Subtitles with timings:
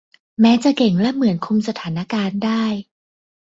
[0.41, 2.63] แม้จะเก่งและเหมือนคุมสถานการณ์ได้